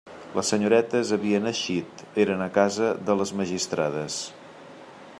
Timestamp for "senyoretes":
0.53-1.11